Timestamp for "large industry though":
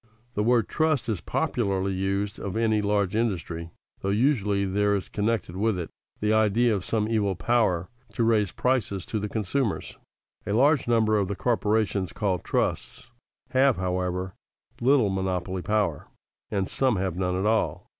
2.81-4.09